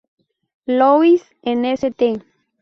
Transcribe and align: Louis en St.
Louis 0.65 1.21
en 1.43 1.63
St. 1.63 1.93